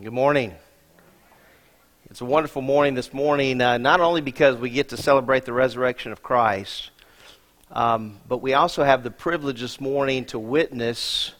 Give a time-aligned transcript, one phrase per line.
[0.00, 0.54] Good morning.
[2.08, 5.52] It's a wonderful morning this morning, uh, not only because we get to celebrate the
[5.52, 6.90] resurrection of Christ,
[7.72, 11.32] um, but we also have the privilege this morning to witness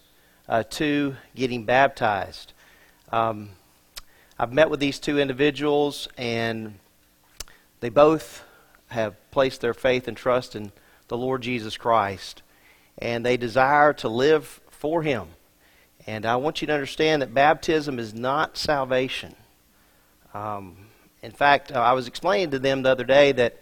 [0.49, 0.65] uh,
[1.37, 2.53] getting baptized.
[3.13, 3.51] Um,
[4.37, 6.81] I've met with these two individuals, and
[7.79, 8.43] they both
[8.89, 10.73] have placed their faith and trust in
[11.07, 12.43] the Lord Jesus Christ,
[12.99, 15.29] and they desire to live for Him.
[16.09, 19.37] And I want you to understand that baptism is not salvation.
[20.33, 20.87] Um,
[21.23, 23.59] in fact, uh, I was explaining to them the other day that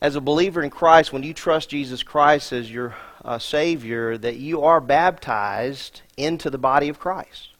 [0.00, 4.36] as a believer in Christ, when you trust Jesus Christ as your uh, Savior, that
[4.36, 7.50] you are baptized into the body of Christ.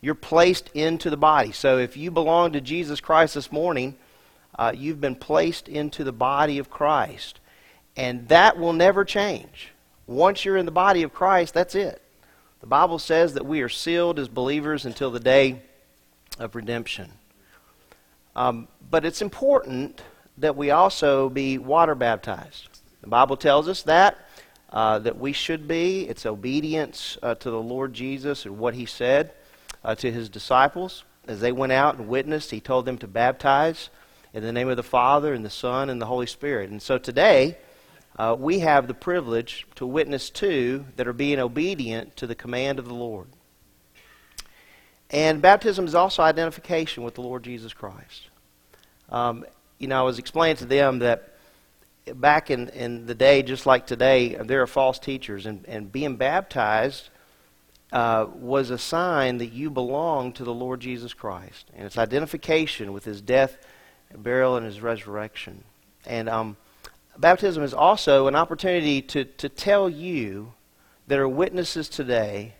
[0.00, 1.52] You're placed into the body.
[1.52, 3.96] So if you belong to Jesus Christ this morning,
[4.58, 7.38] uh, you've been placed into the body of Christ.
[7.98, 9.72] And that will never change.
[10.06, 12.00] Once you're in the body of Christ, that's it.
[12.60, 15.62] The Bible says that we are sealed as believers until the day
[16.38, 17.10] of redemption.
[18.36, 20.02] Um, but it's important
[20.38, 22.68] that we also be water baptized.
[23.00, 24.18] The Bible tells us that.
[24.72, 26.08] Uh, that we should be.
[26.08, 29.32] It's obedience uh, to the Lord Jesus and what He said
[29.82, 31.02] uh, to His disciples.
[31.26, 33.90] As they went out and witnessed, He told them to baptize
[34.32, 36.70] in the name of the Father and the Son and the Holy Spirit.
[36.70, 37.58] And so today,
[38.20, 42.78] uh, we have the privilege to witness to that are being obedient to the command
[42.78, 43.28] of the Lord.
[45.08, 48.28] And baptism is also identification with the Lord Jesus Christ.
[49.08, 49.46] Um,
[49.78, 51.32] you know, I was explaining to them that
[52.14, 56.16] back in, in the day, just like today, there are false teachers, and, and being
[56.16, 57.08] baptized
[57.90, 61.70] uh, was a sign that you belong to the Lord Jesus Christ.
[61.74, 63.56] And it's identification with his death,
[64.14, 65.64] burial, and his resurrection.
[66.04, 66.58] And um,
[67.18, 70.52] baptism is also an opportunity to, to tell you
[71.06, 72.54] that are witnesses today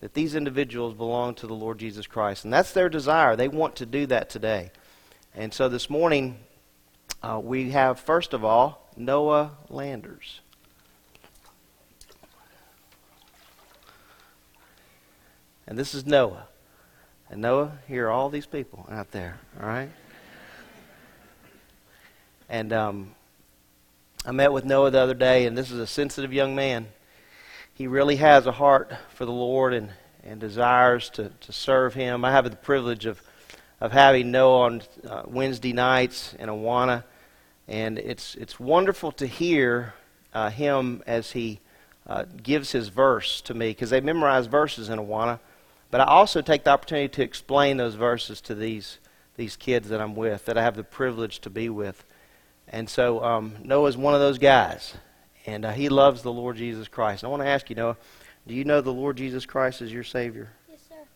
[0.00, 2.44] that these individuals belong to the Lord Jesus Christ.
[2.44, 3.36] And that's their desire.
[3.36, 4.70] They want to do that today.
[5.34, 6.38] And so this morning,
[7.22, 10.40] uh, we have, first of all, Noah Landers.
[15.66, 16.46] And this is Noah.
[17.28, 19.90] And Noah, here are all these people out there, all right?
[22.48, 23.14] And um,
[24.28, 26.88] I met with Noah the other day, and this is a sensitive young man.
[27.72, 29.90] He really has a heart for the Lord and,
[30.24, 32.24] and desires to, to serve Him.
[32.24, 33.22] I have the privilege of,
[33.80, 37.04] of having Noah on uh, Wednesday nights in Awana,
[37.68, 39.94] and it's, it's wonderful to hear
[40.34, 41.60] uh, him as he
[42.08, 45.38] uh, gives his verse to me, because they memorize verses in Awana.
[45.92, 48.98] But I also take the opportunity to explain those verses to these,
[49.36, 52.04] these kids that I'm with, that I have the privilege to be with.
[52.68, 54.94] And so um, Noah's one of those guys,
[55.46, 57.24] and uh, he loves the Lord Jesus Christ.
[57.24, 57.96] I want to ask you, Noah,
[58.46, 60.50] do you know the Lord Jesus Christ as your Savior?
[60.68, 60.94] Yes, sir.
[60.94, 61.06] Isn't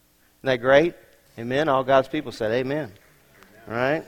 [0.43, 0.94] that great?
[1.38, 1.69] Amen.
[1.69, 2.93] All God's people said amen.
[3.69, 4.05] All right?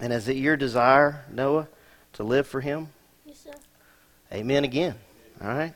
[0.00, 1.68] And is it your desire, Noah,
[2.14, 2.88] to live for Him?
[3.24, 3.54] Yes, sir.
[4.32, 4.94] Amen again.
[5.42, 5.74] All right?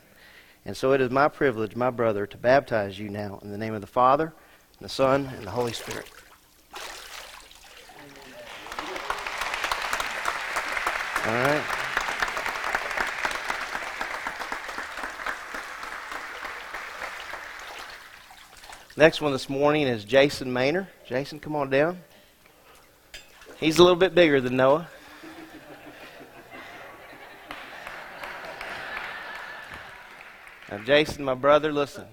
[0.65, 3.73] And so it is my privilege, my brother, to baptize you now in the name
[3.73, 4.33] of the Father,
[4.79, 6.09] and the Son, and the Holy Spirit.
[11.25, 11.63] All right.
[18.97, 20.87] Next one this morning is Jason Maynor.
[21.07, 22.01] Jason, come on down.
[23.57, 24.89] He's a little bit bigger than Noah.
[30.69, 32.05] Now, Jason, my brother, listen.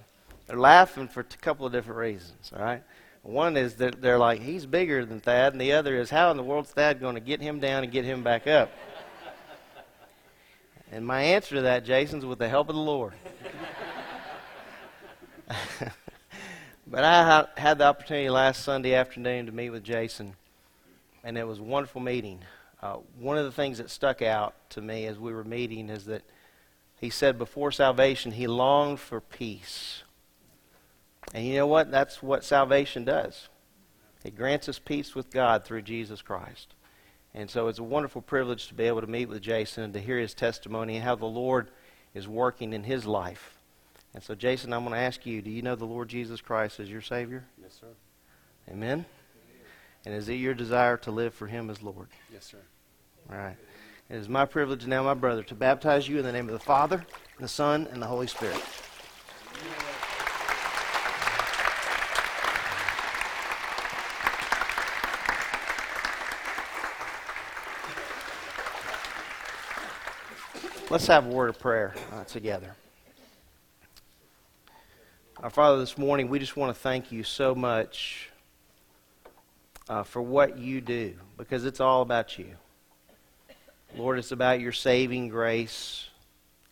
[0.47, 2.85] They're laughing for a couple of different reasons, all right?
[3.23, 6.37] One is that they're like, he's bigger than Thad, and the other is, how in
[6.37, 8.71] the world is Thad going to get him down and get him back up?
[10.93, 13.13] And my answer to that, Jason's with the help of the Lord.
[16.87, 20.35] but I had the opportunity last Sunday afternoon to meet with Jason,
[21.23, 22.41] and it was a wonderful meeting.
[22.83, 26.07] Uh, one of the things that stuck out to me as we were meeting is
[26.07, 26.23] that
[26.99, 30.03] he said before salvation he longed for peace.
[31.33, 31.91] And you know what?
[31.91, 33.49] That's what salvation does.
[34.25, 36.75] It grants us peace with God through Jesus Christ.
[37.35, 40.01] And so it's a wonderful privilege to be able to meet with Jason and to
[40.01, 41.71] hear his testimony and how the Lord
[42.15, 43.57] is working in his life.
[44.15, 46.81] And so, Jason, I'm going to ask you do you know the Lord Jesus Christ
[46.81, 47.45] as your Savior?
[47.63, 47.87] Yes, sir.
[48.71, 49.05] Amen?
[50.05, 52.09] And is it your desire to live for him as Lord?
[52.33, 52.59] Yes, sir.
[53.31, 53.57] All right.
[54.09, 56.59] It is my privilege now, my brother, to baptize you in the name of the
[56.59, 57.05] Father,
[57.39, 58.61] the Son, and the Holy Spirit.
[70.91, 72.75] Let's have a word of prayer uh, together.
[75.41, 78.29] Our Father, this morning, we just want to thank you so much
[79.89, 82.57] uh, for what you do because it's all about you.
[83.97, 86.09] Lord, it's about your saving grace.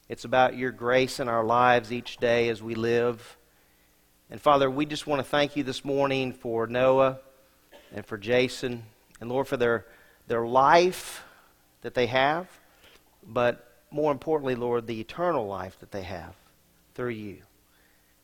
[0.08, 3.36] It's about your grace in our lives each day as we live.
[4.32, 7.20] And Father, we just want to thank you this morning for Noah
[7.94, 8.82] and for Jason,
[9.20, 9.86] and Lord, for their,
[10.26, 11.22] their life
[11.82, 12.48] that they have,
[13.24, 16.34] but more importantly, Lord, the eternal life that they have
[16.94, 17.38] through you.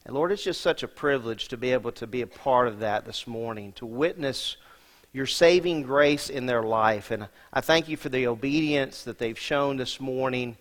[0.07, 2.81] And Lord, it's just such a privilege to be able to be a part of
[2.81, 4.57] that this morning, to witness
[5.13, 7.11] your saving grace in their life.
[7.11, 10.57] And I thank you for the obedience that they've shown this morning.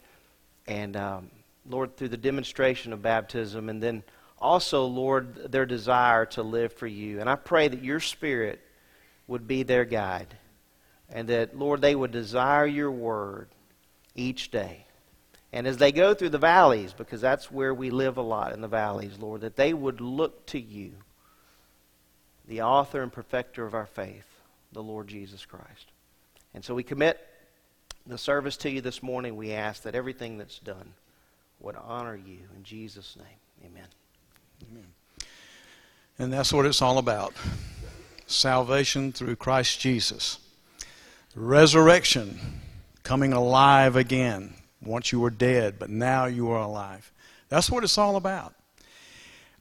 [0.67, 1.29] And um,
[1.67, 4.03] Lord, through the demonstration of baptism, and then
[4.39, 7.19] also, Lord, their desire to live for you.
[7.19, 8.61] And I pray that your Spirit
[9.27, 10.37] would be their guide.
[11.09, 13.47] And that, Lord, they would desire your word
[14.15, 14.85] each day.
[15.53, 18.59] And as they go through the valleys, because that's where we live a lot in
[18.59, 20.93] the valleys, Lord, that they would look to you,
[22.47, 24.33] the author and perfecter of our faith
[24.73, 25.91] the Lord Jesus Christ.
[26.53, 27.19] And so we commit
[28.05, 29.35] the service to you this morning.
[29.35, 30.93] We ask that everything that's done
[31.59, 32.39] would honor you.
[32.55, 33.87] In Jesus' name, amen.
[34.71, 34.87] Amen.
[36.19, 37.33] And that's what it's all about
[38.25, 40.39] salvation through Christ Jesus,
[41.35, 42.39] resurrection,
[43.03, 44.55] coming alive again.
[44.85, 47.11] Once you were dead, but now you are alive.
[47.49, 48.53] That's what it's all about.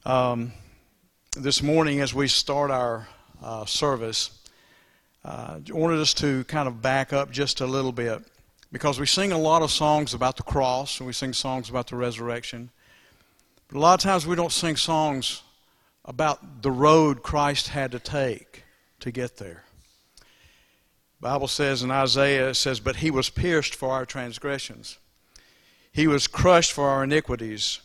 [0.05, 0.51] Um,
[1.37, 3.07] this morning, as we start our
[3.41, 4.31] uh, service,
[5.23, 8.21] uh, wanted us to kind of back up just a little bit
[8.71, 11.87] because we sing a lot of songs about the cross and we sing songs about
[11.87, 12.69] the resurrection.
[13.67, 15.43] But a lot of times we don't sing songs
[16.05, 18.63] about the road Christ had to take
[18.99, 19.63] to get there.
[21.21, 24.97] The Bible says in Isaiah, it says, But he was pierced for our transgressions,
[25.93, 27.79] he was crushed for our iniquities.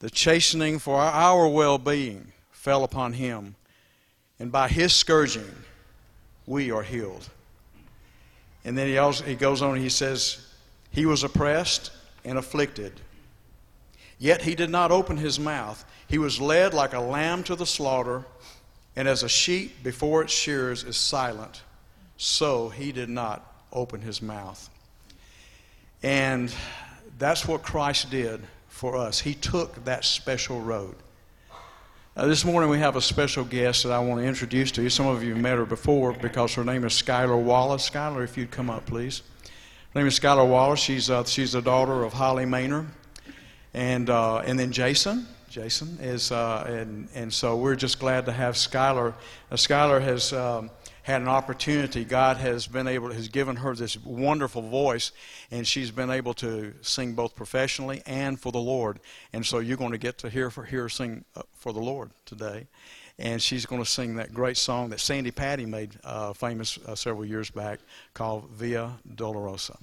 [0.00, 3.56] The chastening for our well being fell upon him,
[4.38, 5.50] and by his scourging,
[6.46, 7.28] we are healed.
[8.64, 10.46] And then he, also, he goes on he says,
[10.90, 11.90] He was oppressed
[12.24, 13.00] and afflicted.
[14.18, 15.84] Yet he did not open his mouth.
[16.08, 18.24] He was led like a lamb to the slaughter,
[18.94, 21.62] and as a sheep before its shears is silent,
[22.16, 24.68] so he did not open his mouth.
[26.02, 26.52] And
[27.18, 29.20] that's what Christ did for us.
[29.20, 30.94] He took that special road.
[32.16, 34.90] Uh, this morning we have a special guest that I want to introduce to you.
[34.90, 37.88] Some of you have met her before because her name is Skylar Wallace.
[37.88, 39.22] Skylar, if you'd come up, please.
[39.92, 40.80] Her name is Skylar Wallace.
[40.80, 42.86] She's, uh, she's the daughter of Holly Maynor.
[43.74, 45.26] And, uh, and then Jason.
[45.50, 49.14] Jason is, uh, and, and so we're just glad to have Skylar.
[49.52, 50.70] Skylar has um,
[51.06, 52.04] had an opportunity.
[52.04, 55.12] God has been able, has given her this wonderful voice,
[55.52, 58.98] and she's been able to sing both professionally and for the Lord.
[59.32, 61.78] And so you're going to get to hear, for, hear her sing uh, for the
[61.78, 62.66] Lord today.
[63.20, 66.96] And she's going to sing that great song that Sandi Patty made uh, famous uh,
[66.96, 67.78] several years back
[68.12, 69.76] called Via Dolorosa.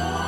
[0.00, 0.27] Oh!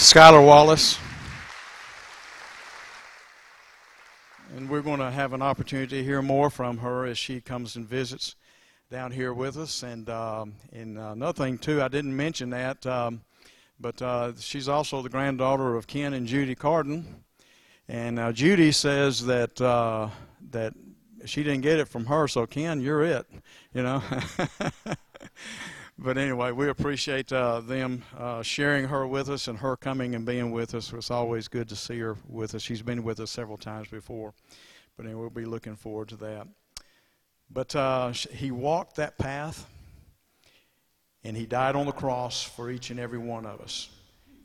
[0.00, 0.98] Skylar Wallace.
[4.56, 7.76] And we're going to have an opportunity to hear more from her as she comes
[7.76, 8.34] and visits
[8.90, 9.82] down here with us.
[9.82, 13.20] And, um, and another thing, too, I didn't mention that, um,
[13.78, 17.22] but uh, she's also the granddaughter of Ken and Judy Carden.
[17.86, 20.08] And uh, Judy says that, uh,
[20.50, 20.72] that
[21.26, 23.26] she didn't get it from her, so Ken, you're it,
[23.74, 24.02] you know.
[26.02, 30.24] but anyway, we appreciate uh, them uh, sharing her with us and her coming and
[30.24, 30.92] being with us.
[30.94, 32.62] It's always good to see her with us.
[32.62, 34.32] She's been with us several times before,
[34.96, 36.48] but anyway, we'll be looking forward to that.
[37.50, 39.66] But uh, he walked that path,
[41.22, 43.90] and he died on the cross for each and every one of us.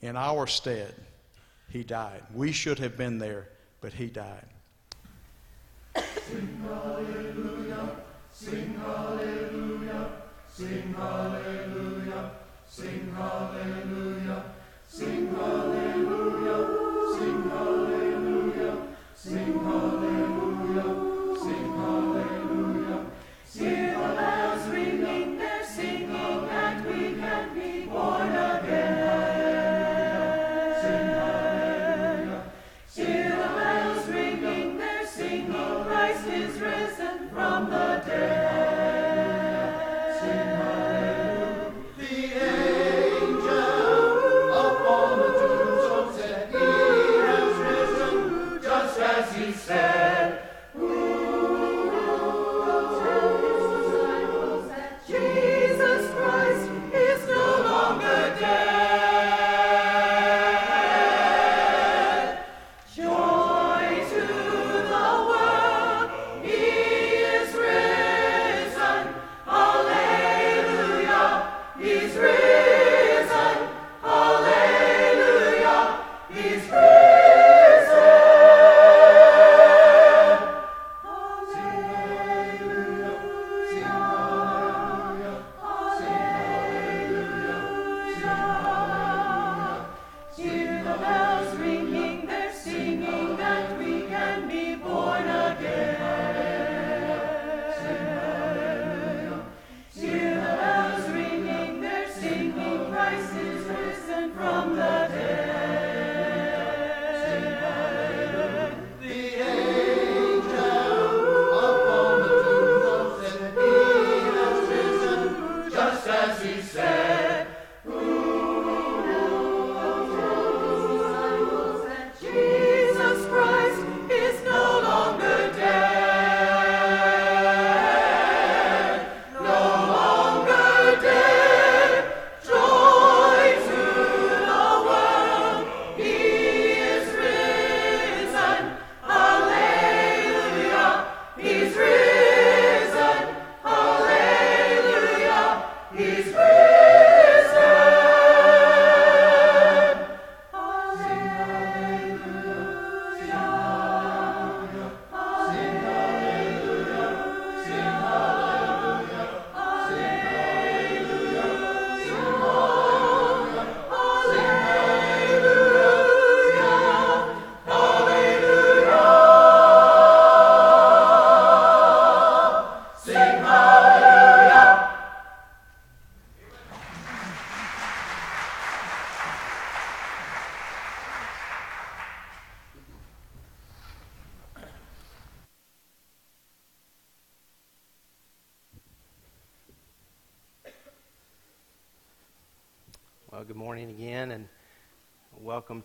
[0.02, 0.94] In our stead,
[1.70, 2.22] he died.
[2.34, 3.48] We should have been there,
[3.80, 4.46] but he died.
[5.96, 7.96] Sing hallelujah,
[8.34, 9.75] sing hallelujah.
[10.58, 12.32] Sing hallelujah,
[12.66, 14.44] sing hallelujah,
[14.88, 15.75] sing hallelujah,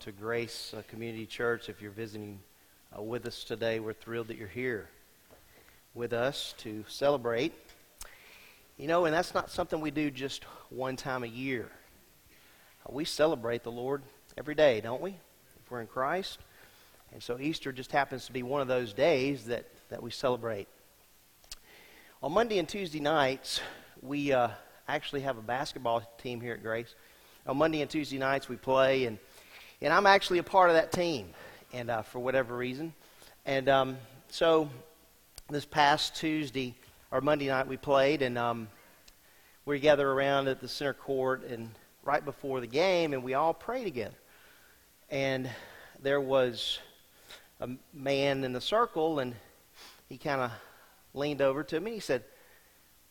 [0.01, 1.69] to Grace uh, Community Church.
[1.69, 2.41] If you're visiting
[2.97, 4.89] uh, with us today, we're thrilled that you're here
[5.93, 7.53] with us to celebrate.
[8.79, 11.69] You know, and that's not something we do just one time a year.
[12.89, 14.01] we celebrate the Lord
[14.39, 15.11] every day, don't we?
[15.63, 16.39] If we're in Christ.
[17.13, 20.67] And so Easter just happens to be one of those days that, that we celebrate.
[22.23, 23.61] On Monday and Tuesday nights,
[24.01, 24.49] we uh,
[24.89, 26.95] actually have a basketball team here at Grace.
[27.47, 29.19] On Monday and Tuesday nights, we play, and,
[29.83, 31.31] and I'm actually a part of that team,
[31.73, 32.93] and uh, for whatever reason.
[33.47, 33.97] And um,
[34.29, 34.69] so
[35.49, 36.75] this past Tuesday
[37.11, 38.69] or Monday night, we played, and um,
[39.65, 41.71] we gather around at the center court, and
[42.03, 44.17] right before the game, and we all pray together.
[45.09, 45.49] And
[46.03, 46.79] there was
[47.59, 49.35] a man in the circle, and
[50.11, 50.51] he kind of
[51.15, 51.93] leaned over to me.
[51.93, 52.23] and He said,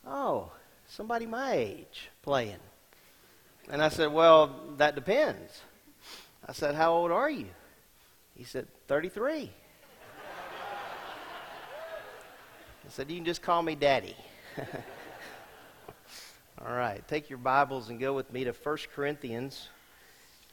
[0.05, 0.51] "Oh,
[0.87, 2.59] somebody my age playing."
[3.71, 5.61] And I said, "Well, that depends."
[6.49, 7.45] I said, "How old are you?"
[8.33, 9.51] He said, "33."
[12.83, 14.15] I said, "You can just call me Daddy."
[16.59, 19.69] All right, take your Bibles and go with me to 1 Corinthians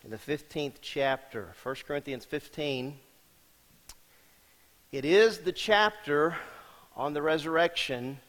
[0.04, 1.54] in the 15th chapter.
[1.62, 2.98] 1 Corinthians 15.
[4.92, 6.36] It is the chapter
[6.94, 8.20] on the resurrection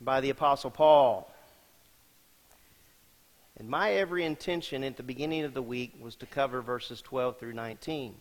[0.00, 1.33] by the Apostle Paul.
[3.58, 7.38] And my every intention at the beginning of the week was to cover verses 12
[7.38, 8.14] through 19.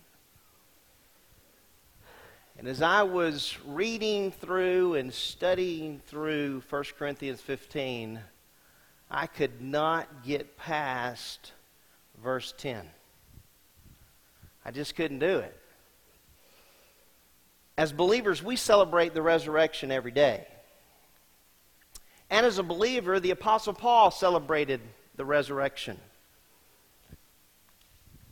[2.58, 8.20] And as I was reading through and studying through 1 Corinthians 15,
[9.10, 11.52] I could not get past
[12.24, 12.88] verse 10.
[14.64, 15.58] I just couldn't do it.
[17.76, 20.48] As believers, we celebrate the resurrection every day.
[22.30, 24.80] And as a believer, the Apostle Paul celebrated
[25.16, 26.00] the resurrection.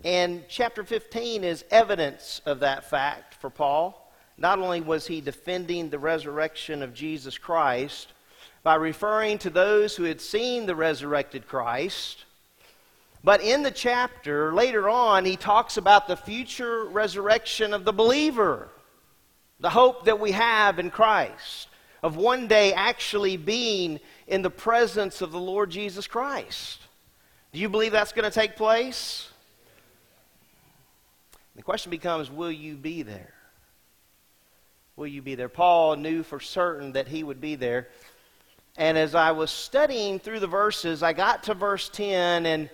[0.03, 4.11] And chapter 15 is evidence of that fact for Paul.
[4.37, 8.13] Not only was he defending the resurrection of Jesus Christ
[8.63, 12.25] by referring to those who had seen the resurrected Christ,
[13.23, 18.69] but in the chapter, later on, he talks about the future resurrection of the believer
[19.61, 21.67] the hope that we have in Christ,
[22.03, 23.99] of one day actually being
[24.31, 26.79] in the presence of the Lord Jesus Christ.
[27.51, 29.29] Do you believe that's going to take place?
[31.57, 33.33] The question becomes will you be there?
[34.95, 35.49] Will you be there?
[35.49, 37.89] Paul knew for certain that he would be there.
[38.77, 42.69] And as I was studying through the verses, I got to verse 10, and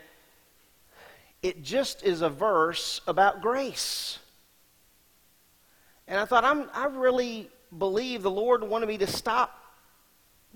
[1.41, 4.20] it just is a verse about grace.
[6.08, 9.57] And I thought, I'm, I really believe the Lord wanted me to stop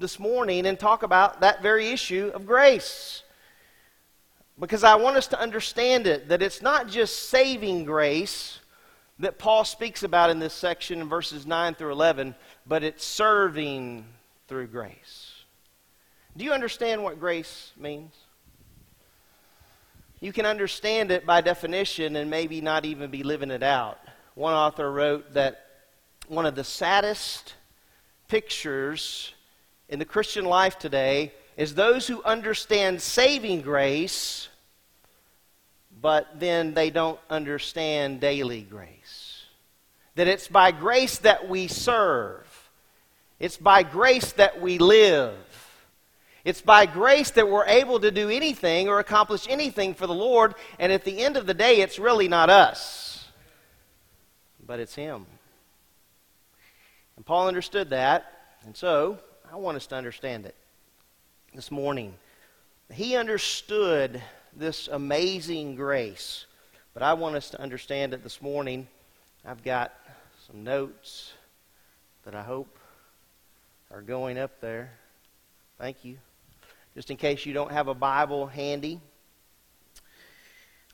[0.02, 3.24] this morning and talk about that very issue of grace.
[4.60, 8.60] Because I want us to understand it, that it's not just saving grace
[9.20, 12.36] that Paul speaks about in this section in verses 9 through 11,
[12.66, 14.06] but it's serving
[14.48, 15.32] through grace.
[16.36, 18.16] Do you understand what grace means?
[20.20, 24.00] You can understand it by definition and maybe not even be living it out.
[24.36, 25.66] One author wrote that
[26.28, 27.56] one of the saddest
[28.28, 29.34] pictures
[29.92, 34.50] in the Christian life today is those who understand saving grace,
[36.02, 39.44] but then they don't understand daily grace.
[40.16, 42.48] That it's by grace that we serve,
[43.40, 45.36] it's by grace that we live.
[46.44, 50.56] It's by grace that we're able to do anything or accomplish anything for the Lord,
[50.80, 53.12] and at the end of the day, it's really not us
[54.72, 55.26] but it's Him.
[57.18, 59.20] And Paul understood that, and so
[59.52, 60.56] I want us to understand it
[61.54, 62.14] this morning.
[62.90, 64.22] He understood
[64.56, 66.46] this amazing grace,
[66.94, 68.88] but I want us to understand it this morning.
[69.44, 69.92] I've got
[70.48, 71.34] some notes
[72.24, 72.78] that I hope
[73.94, 74.94] are going up there.
[75.78, 76.18] Thank you.
[76.96, 79.02] Just in case you don't have a Bible handy,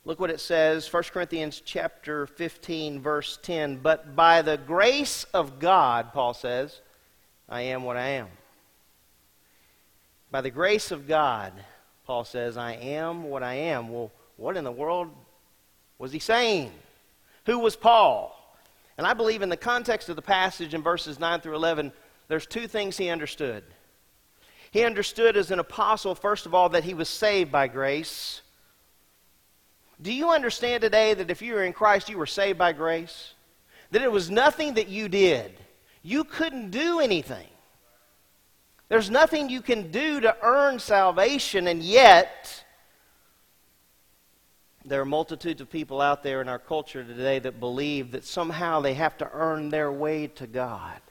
[0.03, 5.59] Look what it says, 1 Corinthians chapter 15 verse 10, but by the grace of
[5.59, 6.79] God, Paul says,
[7.49, 8.27] I am what I am.
[10.29, 11.53] By the grace of God,
[12.05, 13.89] Paul says, I am what I am.
[13.89, 15.09] Well, what in the world
[15.97, 16.71] was he saying?
[17.45, 18.33] Who was Paul?
[18.97, 21.91] And I believe in the context of the passage in verses 9 through 11,
[22.27, 23.63] there's two things he understood.
[24.71, 28.41] He understood as an apostle, first of all, that he was saved by grace.
[30.01, 33.33] Do you understand today that if you were in Christ, you were saved by grace?
[33.91, 35.53] That it was nothing that you did.
[36.03, 37.47] You couldn't do anything.
[38.89, 42.63] There's nothing you can do to earn salvation, and yet
[44.85, 48.79] there are multitudes of people out there in our culture today that believe that somehow
[48.79, 51.01] they have to earn their way to God.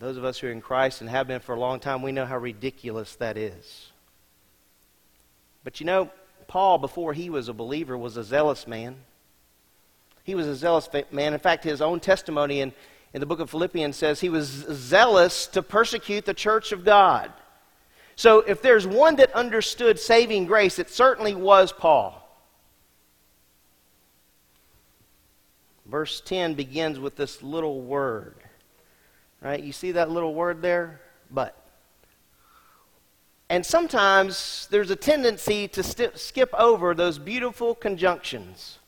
[0.00, 2.10] Those of us who are in Christ and have been for a long time, we
[2.10, 3.92] know how ridiculous that is.
[5.62, 6.10] But you know,
[6.48, 8.96] Paul, before he was a believer, was a zealous man.
[10.24, 11.34] He was a zealous man.
[11.34, 12.72] In fact, his own testimony in,
[13.14, 17.32] in the book of Philippians says he was zealous to persecute the church of God.
[18.16, 22.18] So, if there's one that understood saving grace, it certainly was Paul.
[25.86, 28.36] Verse 10 begins with this little word.
[29.42, 29.62] Right?
[29.62, 31.00] You see that little word there?
[31.30, 31.56] But.
[33.50, 38.78] And sometimes there's a tendency to st- skip over those beautiful conjunctions.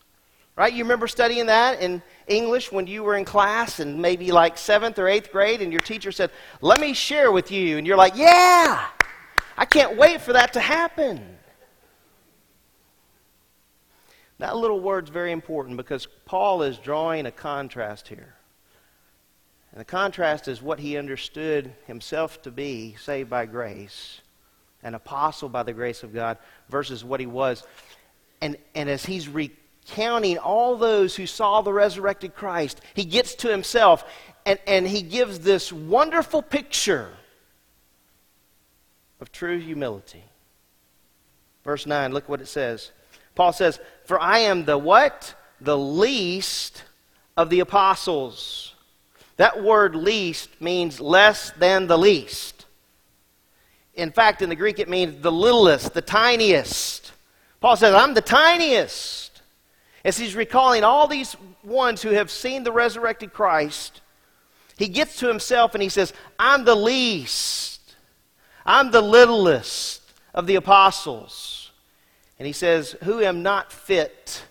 [0.56, 0.72] Right?
[0.72, 4.98] You remember studying that in English when you were in class and maybe like seventh
[4.98, 7.76] or eighth grade, and your teacher said, Let me share with you.
[7.76, 8.86] And you're like, Yeah,
[9.56, 11.34] I can't wait for that to happen.
[14.38, 18.34] That little word's very important because Paul is drawing a contrast here.
[19.72, 24.20] And the contrast is what he understood himself to be, saved by grace,
[24.84, 26.38] an apostle by the grace of God,
[26.68, 27.64] versus what he was.
[28.40, 29.28] And, and as he's
[29.86, 34.04] recounting all those who saw the resurrected Christ, he gets to himself
[34.46, 37.10] and, and he gives this wonderful picture
[39.20, 40.24] of true humility.
[41.64, 42.92] Verse 9, look what it says.
[43.34, 45.34] Paul says, For I am the what?
[45.60, 46.84] The least
[47.36, 48.74] of the apostles.
[49.36, 52.66] That word least means less than the least.
[53.94, 57.12] In fact, in the Greek, it means the littlest, the tiniest.
[57.60, 59.23] Paul says, I'm the tiniest.
[60.04, 64.02] As he's recalling all these ones who have seen the resurrected Christ,
[64.76, 67.94] he gets to himself and he says, I'm the least.
[68.66, 70.02] I'm the littlest
[70.34, 71.70] of the apostles.
[72.38, 74.44] And he says, Who am not fit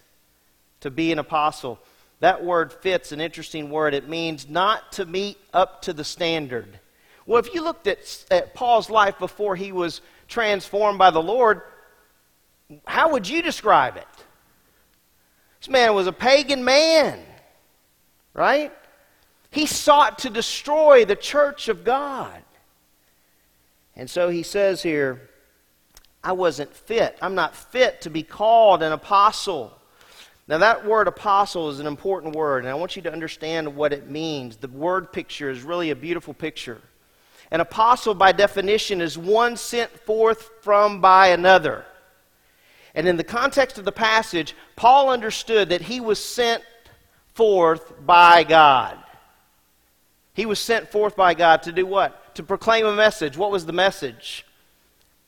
[0.80, 1.80] to be an apostle?
[2.20, 3.94] That word fit's an interesting word.
[3.94, 6.80] It means not to meet up to the standard.
[7.26, 11.62] Well, if you looked at, at Paul's life before he was transformed by the Lord,
[12.86, 14.08] how would you describe it?
[15.64, 17.22] This man was a pagan man,
[18.34, 18.74] right?
[19.50, 22.44] He sought to destroy the church of God.
[23.96, 25.30] And so he says here,
[26.22, 27.18] I wasn't fit.
[27.22, 29.72] I'm not fit to be called an apostle.
[30.50, 33.94] Now, that word apostle is an important word, and I want you to understand what
[33.94, 34.58] it means.
[34.58, 36.82] The word picture is really a beautiful picture.
[37.52, 41.86] An apostle, by definition, is one sent forth from by another.
[42.96, 46.64] And in the context of the passage, Paul understood that he was sent
[47.34, 48.98] forth by God.
[50.34, 52.36] He was sent forth by God to do what?
[52.36, 53.38] To proclaim a message.
[53.38, 54.46] What was the message?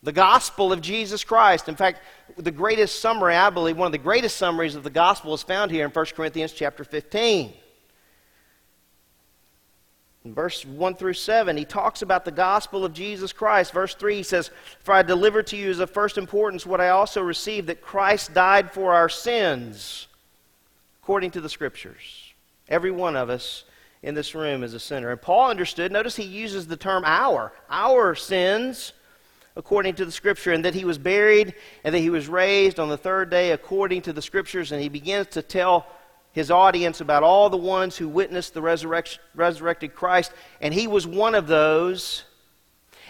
[0.03, 1.67] The gospel of Jesus Christ.
[1.67, 2.01] In fact,
[2.37, 5.71] the greatest summary, I believe, one of the greatest summaries of the gospel is found
[5.71, 7.53] here in 1 Corinthians chapter 15.
[10.25, 13.71] In verse 1 through 7, he talks about the gospel of Jesus Christ.
[13.71, 16.89] Verse 3, he says, For I delivered to you as of first importance what I
[16.89, 20.07] also received, that Christ died for our sins,
[21.03, 22.33] according to the Scriptures.
[22.67, 23.65] Every one of us
[24.01, 25.11] in this room is a sinner.
[25.11, 28.93] And Paul understood, notice he uses the term our, our sins
[29.55, 31.53] according to the scripture, and that he was buried,
[31.85, 34.73] and that he was raised on the third day according to the scriptures.
[34.73, 35.87] And he begins to tell
[36.35, 41.33] his audience about all the ones who witnessed the resurrected Christ, and he was one
[41.33, 42.25] of those.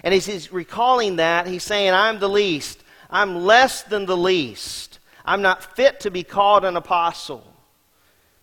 [0.04, 2.84] And as he's recalling that, he's saying, I'm the least.
[3.10, 5.00] I'm less than the least.
[5.26, 7.44] I'm not fit to be called an apostle.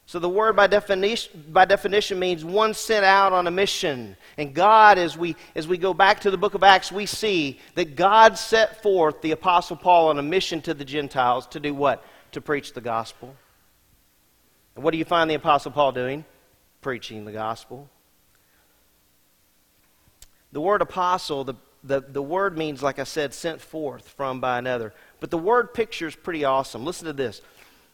[0.07, 4.17] So the word by definition, by definition means one sent out on a mission.
[4.37, 7.61] And God, as we, as we go back to the book of Acts, we see
[7.77, 11.73] that God set forth the Apostle Paul on a mission to the Gentiles to do
[11.73, 12.05] what?
[12.33, 13.37] To preach the gospel.
[14.75, 16.25] And what do you find the Apostle Paul doing?
[16.81, 17.89] Preaching the gospel.
[20.53, 24.59] The word apostle, the, the, the word means, like I said, sent forth from by
[24.59, 24.93] another.
[25.19, 26.85] But the word picture is pretty awesome.
[26.85, 27.41] Listen to this.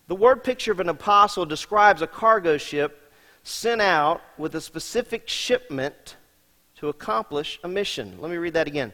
[0.09, 3.13] The word picture of an apostle describes a cargo ship
[3.45, 6.17] sent out with a specific shipment
[6.77, 8.17] to accomplish a mission.
[8.21, 8.93] Let me read that again.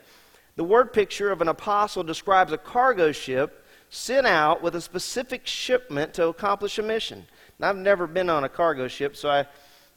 [0.57, 5.47] The word picture of an apostle describes a cargo ship sent out with a specific
[5.47, 7.27] shipment to accomplish a mission.
[7.59, 9.47] Now, I've never been on a cargo ship, so I,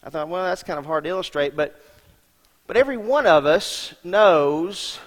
[0.02, 1.80] I thought, well, that's kind of hard to illustrate, but,
[2.66, 4.98] but every one of us knows,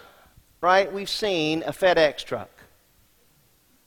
[0.60, 0.92] right?
[0.92, 2.50] We've seen a FedEx truck.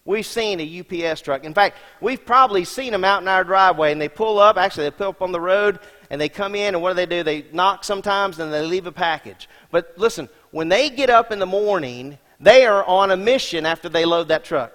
[0.07, 1.45] We've seen a UPS truck.
[1.45, 4.59] In fact, we've probably seen them out in our driveway, and they pull up.
[4.59, 5.79] Actually, they pull up on the road,
[6.11, 7.23] and they come in, and what do they do?
[7.23, 9.49] They knock sometimes, and they leave a package.
[9.71, 13.89] But listen, when they get up in the morning, they are on a mission after
[13.89, 14.73] they load that truck.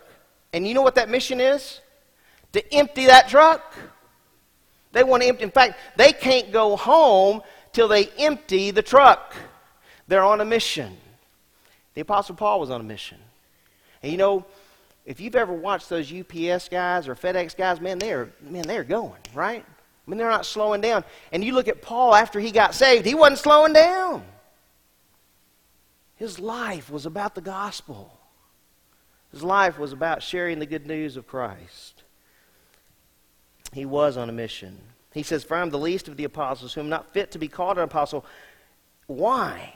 [0.52, 1.80] And you know what that mission is?
[2.54, 3.76] To empty that truck.
[4.92, 5.44] They want to empty.
[5.44, 7.42] In fact, they can't go home
[7.74, 9.36] till they empty the truck.
[10.08, 10.98] They're on a mission.
[11.94, 13.18] The Apostle Paul was on a mission.
[14.02, 14.46] And you know,
[15.06, 19.20] if you've ever watched those UPS guys or FedEx guys, man, they're man, they're going,
[19.34, 19.64] right?
[19.66, 21.04] I mean, they're not slowing down.
[21.32, 24.24] And you look at Paul after he got saved, he wasn't slowing down.
[26.16, 28.12] His life was about the gospel.
[29.32, 32.04] His life was about sharing the good news of Christ.
[33.74, 34.78] He was on a mission.
[35.14, 37.48] He says, For I am the least of the apostles, whom not fit to be
[37.48, 38.26] called an apostle.
[39.08, 39.74] Why?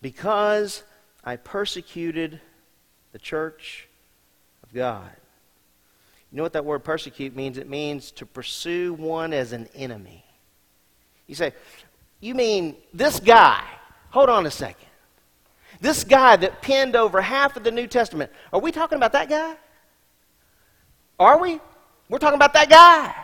[0.00, 0.82] Because
[1.24, 2.40] I persecuted
[3.12, 3.88] the church
[4.62, 5.10] of God.
[6.30, 7.58] You know what that word persecute means?
[7.58, 10.24] It means to pursue one as an enemy.
[11.26, 11.52] You say,
[12.20, 13.62] You mean this guy?
[14.10, 14.86] Hold on a second.
[15.80, 19.28] This guy that penned over half of the New Testament, are we talking about that
[19.28, 19.56] guy?
[21.18, 21.60] Are we?
[22.08, 23.14] We're talking about that guy.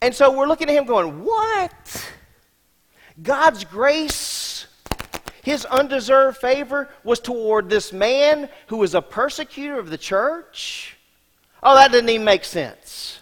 [0.00, 2.12] And so we're looking at him going, What?
[3.22, 4.66] God's grace,
[5.42, 10.96] his undeserved favor was toward this man who was a persecutor of the church?
[11.62, 13.20] Oh, that didn't even make sense.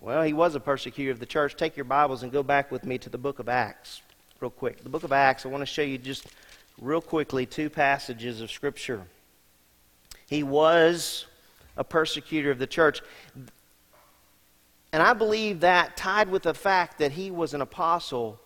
[0.00, 1.54] Well, he was a persecutor of the church.
[1.54, 4.02] Take your Bibles and go back with me to the book of Acts,
[4.40, 4.82] real quick.
[4.82, 6.26] The book of Acts, I want to show you just
[6.80, 9.06] real quickly two passages of Scripture.
[10.26, 11.26] He was
[11.76, 13.02] a persecutor of the church.
[14.92, 18.40] And I believe that, tied with the fact that he was an apostle,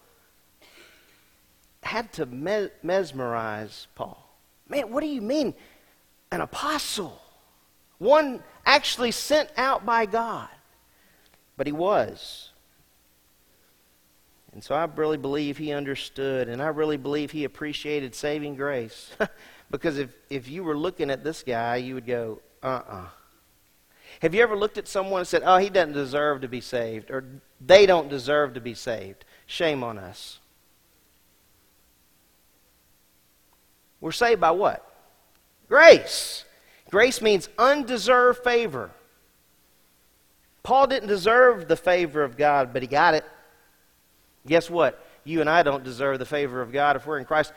[1.82, 4.22] had to me- mesmerize Paul.
[4.68, 5.54] Man, what do you mean,
[6.30, 7.20] an apostle?
[7.98, 10.48] One actually sent out by God.
[11.56, 12.50] But he was.
[14.52, 19.10] And so I really believe he understood, and I really believe he appreciated saving grace.
[19.70, 23.06] because if, if you were looking at this guy, you would go, uh uh
[24.20, 27.10] have you ever looked at someone and said, oh, he doesn't deserve to be saved,
[27.10, 27.24] or
[27.60, 29.24] they don't deserve to be saved?
[29.46, 30.38] Shame on us.
[34.00, 34.82] We're saved by what?
[35.68, 36.44] Grace.
[36.90, 38.90] Grace means undeserved favor.
[40.62, 43.24] Paul didn't deserve the favor of God, but he got it.
[44.46, 45.04] Guess what?
[45.24, 47.52] You and I don't deserve the favor of God if we're in Christ,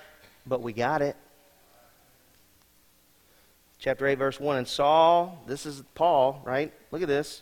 [0.46, 1.16] but we got it
[3.80, 4.58] chapter 8, verse 1.
[4.58, 6.72] And Saul, this is Paul, right?
[6.92, 7.42] Look at this.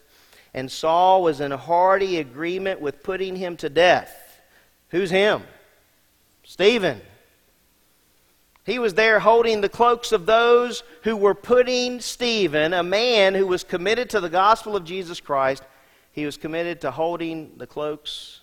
[0.54, 4.41] And Saul was in hearty agreement with putting him to death.
[4.89, 5.43] Who's him?
[6.43, 7.02] Stephen.
[8.65, 13.47] He was there holding the cloaks of those who were putting Stephen, a man who
[13.47, 15.63] was committed to the gospel of Jesus Christ,
[16.12, 18.41] he was committed to holding the cloaks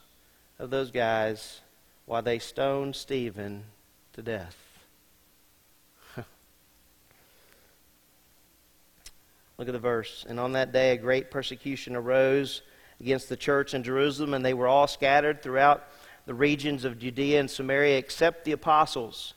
[0.59, 1.61] of those guys
[2.07, 3.65] while they stoned Stephen
[4.13, 4.64] to death.
[9.59, 10.27] Look at the verse.
[10.29, 12.63] And on that day, a great persecution arose
[13.01, 15.85] against the church in Jerusalem, and they were all scattered throughout
[16.27, 19.35] the regions of Judea and Samaria, except the apostles.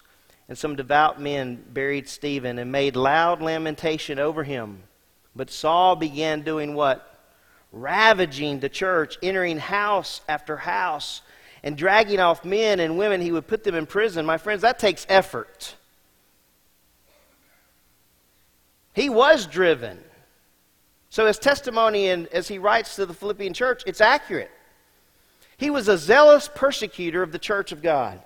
[0.47, 4.83] And some devout men buried Stephen and made loud lamentation over him.
[5.35, 7.19] But Saul began doing what?
[7.71, 11.21] Ravaging the church, entering house after house,
[11.63, 13.21] and dragging off men and women.
[13.21, 14.25] He would put them in prison.
[14.25, 15.75] My friends, that takes effort.
[18.93, 19.99] He was driven.
[21.09, 24.51] So his testimony, and as he writes to the Philippian church, it's accurate.
[25.57, 28.21] He was a zealous persecutor of the church of God.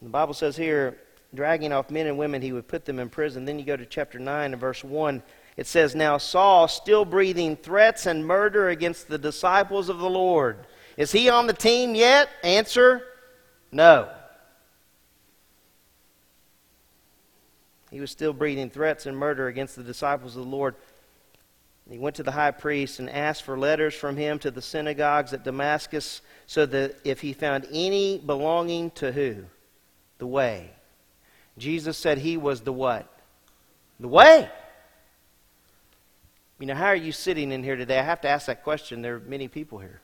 [0.00, 0.96] The Bible says here,
[1.34, 3.44] dragging off men and women, he would put them in prison.
[3.44, 5.22] Then you go to chapter 9 and verse 1.
[5.56, 10.58] It says, Now Saul, still breathing threats and murder against the disciples of the Lord.
[10.96, 12.28] Is he on the team yet?
[12.42, 13.02] Answer
[13.70, 14.08] no.
[17.98, 20.76] He was still breathing threats and murder against the disciples of the Lord.
[21.90, 25.32] He went to the high priest and asked for letters from him to the synagogues
[25.32, 29.38] at Damascus so that if he found any belonging to who?
[30.18, 30.70] The way.
[31.58, 33.12] Jesus said he was the what?
[33.98, 34.48] The way.
[36.60, 37.98] You know, how are you sitting in here today?
[37.98, 39.02] I have to ask that question.
[39.02, 40.00] There are many people here.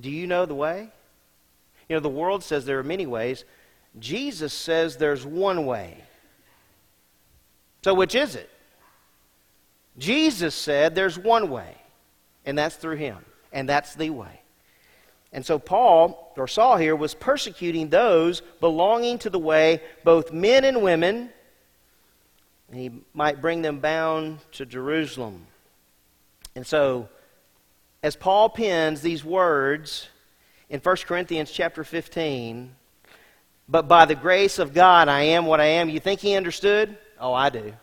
[0.00, 0.88] Do you know the way?
[1.90, 3.44] You know, the world says there are many ways.
[3.98, 6.04] Jesus says there's one way.
[7.82, 8.50] So, which is it?
[9.98, 11.76] Jesus said there's one way,
[12.44, 13.18] and that's through him,
[13.52, 14.40] and that's the way.
[15.32, 20.64] And so, Paul, or Saul here, was persecuting those belonging to the way, both men
[20.64, 21.30] and women.
[22.68, 25.46] And he might bring them bound to Jerusalem.
[26.56, 27.08] And so,
[28.02, 30.08] as Paul pens these words
[30.68, 32.74] in 1 Corinthians chapter 15,
[33.68, 36.96] but by the grace of God I am what I am, you think he understood?
[37.20, 37.74] Oh, I do.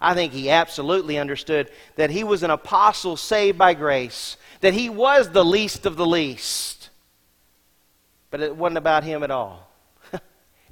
[0.00, 4.88] I think he absolutely understood that he was an apostle saved by grace, that he
[4.90, 6.90] was the least of the least.
[8.30, 9.68] But it wasn't about him at all.
[10.12, 10.20] it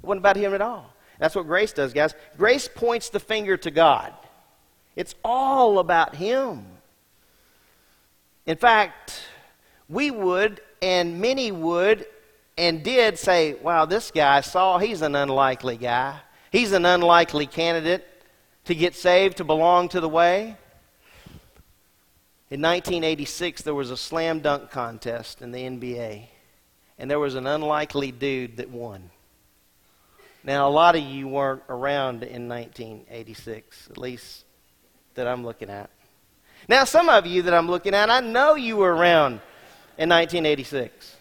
[0.01, 0.93] wasn't about him at all.
[1.19, 2.13] That's what grace does, guys.
[2.37, 4.13] Grace points the finger to God.
[4.95, 6.65] It's all about Him.
[8.45, 9.21] In fact,
[9.89, 12.05] we would, and many would,
[12.57, 16.19] and did say, wow, this guy, Saul, he's an unlikely guy.
[16.53, 18.07] He's an unlikely candidate
[18.65, 20.55] to get saved, to belong to the way.
[22.51, 26.27] In 1986, there was a slam dunk contest in the NBA,
[26.99, 29.09] and there was an unlikely dude that won.
[30.43, 34.45] Now, a lot of you weren't around in 1986, at least
[35.15, 35.89] that I'm looking at.
[36.69, 39.41] Now, some of you that I'm looking at, I know you were around
[39.97, 41.15] in 1986.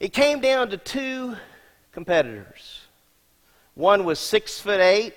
[0.00, 1.36] It came down to two
[1.92, 2.77] competitors.
[3.78, 5.14] One was six foot eight,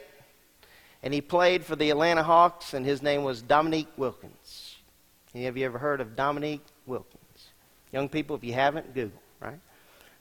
[1.02, 4.76] and he played for the Atlanta Hawks, and his name was Dominique Wilkins.
[5.34, 7.17] Any of you ever heard of Dominique Wilkins?
[7.91, 9.60] Young people, if you haven't, Google, right?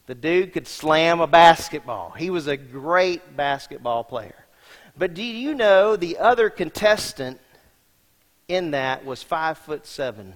[0.07, 2.13] The dude could slam a basketball.
[2.13, 4.47] He was a great basketball player.
[4.97, 7.39] But do you know the other contestant
[8.49, 10.33] in that was five foot seven?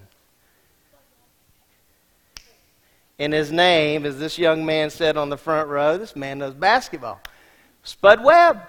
[3.18, 6.52] And his name, as this young man said on the front row, this man knows
[6.52, 7.18] basketball.
[7.84, 8.62] Spud Webb.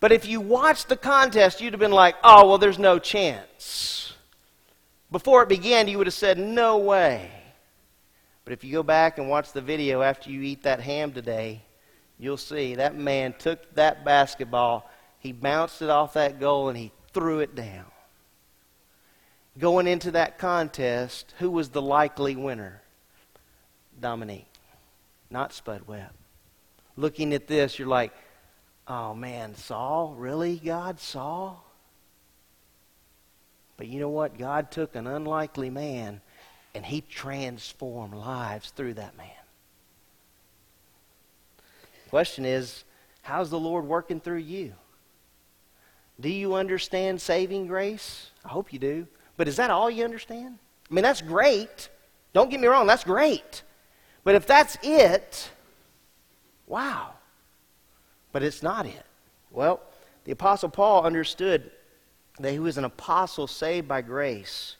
[0.00, 4.12] But if you watched the contest, you'd have been like, oh, well, there's no chance.
[5.10, 7.30] Before it began, you would have said, no way.
[8.44, 11.62] But if you go back and watch the video after you eat that ham today,
[12.18, 16.92] you'll see that man took that basketball, he bounced it off that goal, and he
[17.12, 17.86] threw it down.
[19.58, 22.82] Going into that contest, who was the likely winner?
[23.98, 24.46] Dominique,
[25.30, 26.12] not Spud Webb.
[26.96, 28.12] Looking at this, you're like,
[28.88, 30.14] oh man, Saul?
[30.16, 30.98] Really, God?
[31.00, 31.62] Saul?
[33.76, 34.38] But you know what?
[34.38, 36.20] God took an unlikely man
[36.74, 39.30] and he transformed lives through that man.
[42.10, 42.84] Question is,
[43.22, 44.72] how's the Lord working through you?
[46.20, 48.30] Do you understand saving grace?
[48.44, 49.06] I hope you do.
[49.36, 50.58] But is that all you understand?
[50.90, 51.90] I mean, that's great.
[52.32, 53.62] Don't get me wrong, that's great.
[54.24, 55.50] But if that's it,
[56.66, 57.14] wow.
[58.32, 59.04] But it's not it.
[59.50, 59.80] Well,
[60.24, 61.70] the Apostle Paul understood
[62.38, 64.76] that he was an apostle saved by grace.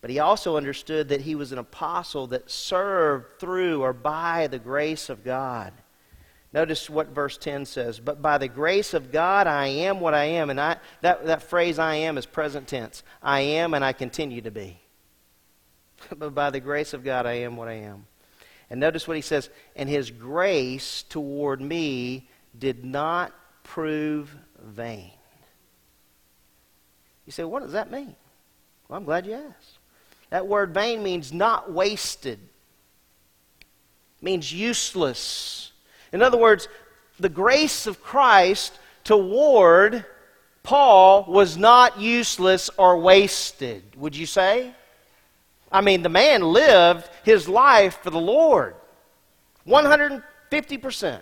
[0.00, 4.58] But he also understood that he was an apostle that served through or by the
[4.58, 5.72] grace of God.
[6.52, 8.00] Notice what verse 10 says.
[8.00, 10.50] But by the grace of God, I am what I am.
[10.50, 13.02] And I, that, that phrase, I am, is present tense.
[13.22, 14.80] I am and I continue to be.
[16.16, 18.06] but by the grace of God, I am what I am.
[18.70, 19.50] And notice what he says.
[19.74, 23.32] And his grace toward me did not
[23.64, 25.10] prove vain.
[27.26, 28.14] You say, what does that mean?
[28.88, 29.78] Well, I'm glad you asked.
[30.30, 32.38] That word vain means not wasted,
[34.20, 35.70] means useless
[36.12, 36.68] in other words,
[37.18, 40.04] the grace of Christ toward
[40.62, 44.74] Paul was not useless or wasted, would you say?
[45.72, 48.74] I mean, the man lived his life for the Lord
[49.66, 51.20] 150%.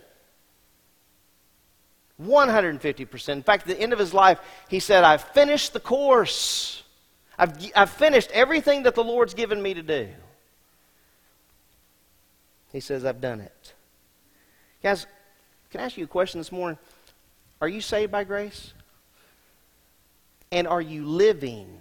[2.23, 3.29] 150%.
[3.29, 6.83] In fact, at the end of his life, he said, I've finished the course.
[7.39, 10.09] I've, I've finished everything that the Lord's given me to do.
[12.73, 13.75] He says, I've done it.
[14.83, 15.07] Guys,
[15.71, 16.79] can I ask you a question this morning?
[17.61, 18.73] Are you saved by grace?
[20.51, 21.81] And are you living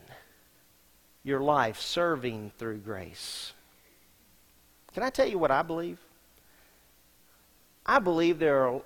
[1.28, 3.52] your life serving through grace?
[4.94, 6.00] Can I tell you what I believe?
[7.86, 8.82] I believe there are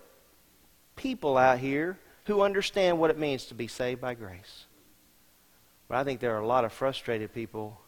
[0.95, 4.65] people out here who understand what it means to be saved by grace.
[5.87, 7.79] But I think there are a lot of frustrated people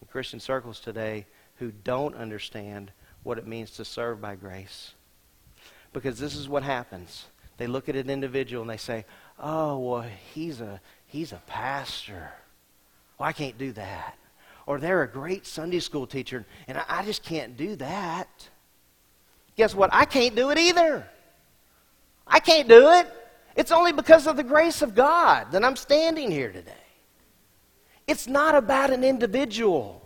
[0.00, 1.26] in Christian circles today
[1.56, 2.90] who don't understand
[3.22, 4.94] what it means to serve by grace.
[5.92, 7.26] Because this is what happens.
[7.56, 9.04] They look at an individual and they say,
[9.38, 12.32] oh, well, he's a, he's a pastor.
[13.18, 14.16] Well, I can't do that.
[14.66, 18.48] Or they're a great Sunday school teacher, and I, I just can't do that.
[19.56, 19.90] Guess what?
[19.92, 21.06] I can't do it either.
[22.26, 23.06] I can't do it.
[23.54, 26.72] It's only because of the grace of God that I'm standing here today.
[28.06, 30.02] It's not about an individual.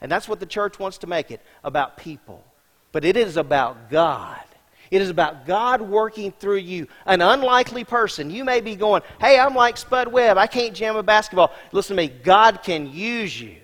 [0.00, 2.44] And that's what the church wants to make it about people.
[2.92, 4.42] But it is about God.
[4.90, 6.86] It is about God working through you.
[7.06, 8.30] An unlikely person.
[8.30, 10.38] You may be going, hey, I'm like Spud Webb.
[10.38, 11.52] I can't jam a basketball.
[11.72, 12.08] Listen to me.
[12.08, 13.56] God can use you,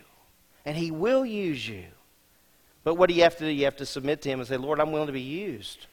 [0.65, 1.85] and He will use you.
[2.83, 3.51] But what do you have to do?
[3.51, 5.87] You have to submit to Him and say, Lord, I'm willing to be used.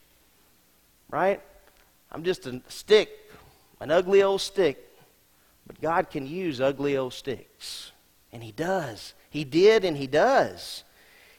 [1.09, 1.41] Right?
[2.11, 3.09] I'm just a stick,
[3.79, 4.83] an ugly old stick.
[5.65, 7.91] But God can use ugly old sticks.
[8.31, 9.13] And He does.
[9.29, 10.83] He did, and He does.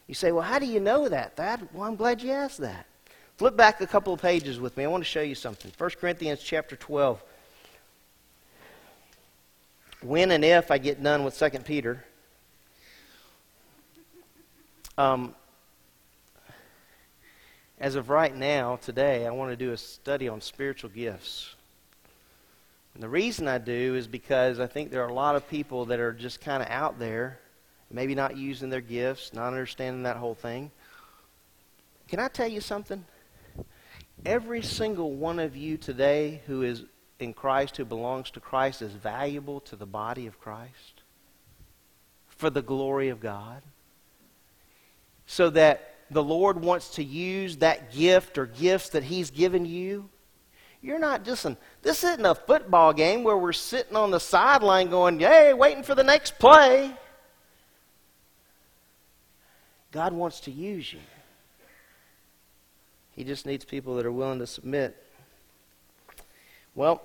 [0.07, 1.36] You say, well, how do you know that?
[1.36, 2.86] That well, I'm glad you asked that.
[3.39, 4.82] Flip back a couple of pages with me.
[4.82, 5.70] I want to show you something.
[5.78, 7.22] 1 Corinthians chapter 12.
[10.03, 12.05] When and if I get done with 2 Peter,
[14.97, 15.36] um,
[17.78, 21.55] as of right now, today, I want to do a study on spiritual gifts.
[22.95, 25.84] And the reason I do is because I think there are a lot of people
[25.84, 27.39] that are just kind of out there,
[27.89, 30.72] maybe not using their gifts, not understanding that whole thing.
[32.09, 33.05] Can I tell you something?
[34.24, 36.84] Every single one of you today who is
[37.18, 41.02] in Christ, who belongs to Christ, is valuable to the body of Christ
[42.28, 43.62] for the glory of God.
[45.26, 50.08] So that the Lord wants to use that gift or gifts that He's given you.
[50.80, 54.88] You're not just an, this isn't a football game where we're sitting on the sideline
[54.88, 56.94] going, yay, waiting for the next play.
[59.90, 61.00] God wants to use you.
[63.18, 64.96] He just needs people that are willing to submit.
[66.76, 67.02] Well,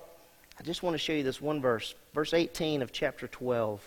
[0.56, 3.82] I just want to show you this one verse, verse 18 of chapter 12.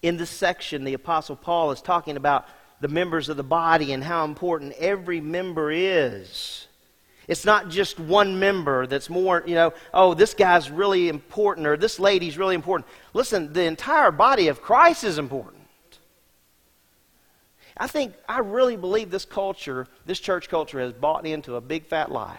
[0.00, 2.48] In this section, the Apostle Paul is talking about
[2.80, 6.66] the members of the body and how important every member is.
[7.28, 11.76] It's not just one member that's more, you know, oh, this guy's really important or
[11.76, 12.88] this lady's really important.
[13.12, 15.65] Listen, the entire body of Christ is important.
[17.76, 21.86] I think, I really believe this culture, this church culture, has bought into a big
[21.86, 22.38] fat lie.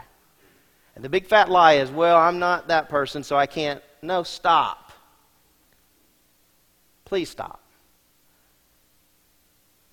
[0.95, 3.83] And the big fat lie is, well, I'm not that person, so I can't.
[4.01, 4.91] No, stop.
[7.05, 7.61] Please stop.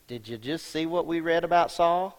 [0.06, 2.18] Did you just see what we read about Saul?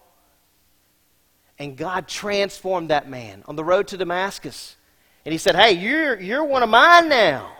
[1.57, 4.75] And God transformed that man on the road to Damascus.
[5.23, 7.51] And he said, Hey, you're, you're one of mine now.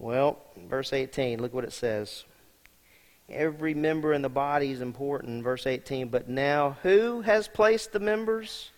[0.00, 0.38] Well,
[0.68, 2.24] verse 18, look what it says.
[3.28, 6.08] Every member in the body is important, verse 18.
[6.08, 8.70] But now, who has placed the members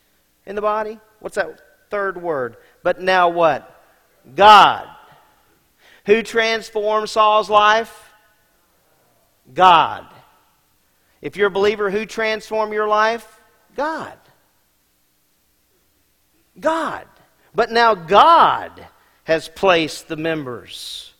[0.45, 0.99] in the body?
[1.20, 1.61] What's that
[1.91, 2.57] third word?
[2.83, 3.83] But now what?
[4.35, 4.89] God.
[6.07, 8.12] Who transformed Saul's life?
[9.55, 10.07] God.
[11.20, 13.41] If you're a believer, who transformed your life?
[13.77, 14.18] God.
[16.59, 17.07] God.
[17.55, 18.87] But now God
[19.25, 21.12] has placed the members,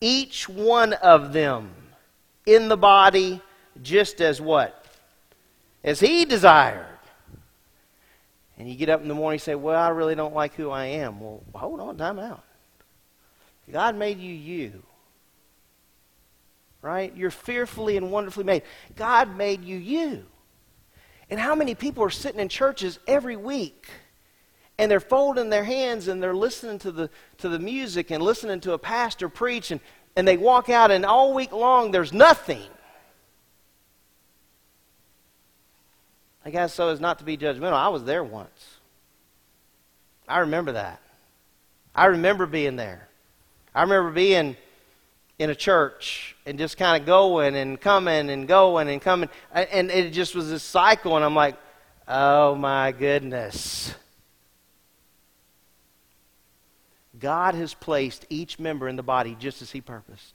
[0.00, 1.70] each one of them,
[2.46, 3.40] in the body
[3.82, 4.84] just as what?
[5.82, 6.86] As He desired.
[8.56, 10.70] And you get up in the morning and say, Well, I really don't like who
[10.70, 11.20] I am.
[11.20, 12.44] Well, hold on, time out.
[13.70, 14.82] God made you you.
[16.82, 17.14] Right?
[17.16, 18.62] You're fearfully and wonderfully made.
[18.94, 20.26] God made you you.
[21.30, 23.88] And how many people are sitting in churches every week
[24.78, 28.60] and they're folding their hands and they're listening to the, to the music and listening
[28.60, 29.80] to a pastor preach and,
[30.16, 32.62] and they walk out and all week long there's nothing.
[36.44, 37.72] I guess so as not to be judgmental.
[37.72, 38.78] I was there once.
[40.28, 41.00] I remember that.
[41.94, 43.08] I remember being there.
[43.74, 44.56] I remember being
[45.38, 49.28] in a church and just kind of going and coming and going and coming.
[49.52, 51.56] And it just was this cycle, and I'm like,
[52.06, 53.94] oh my goodness.
[57.24, 60.34] God has placed each member in the body just as He purposed.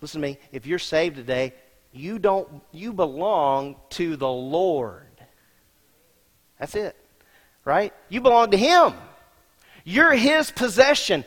[0.00, 0.38] Listen to me.
[0.52, 1.54] If you're saved today,
[1.92, 5.02] you don't you belong to the Lord.
[6.60, 6.94] That's it.
[7.64, 7.92] Right?
[8.08, 8.94] You belong to Him.
[9.82, 11.24] You're His possession.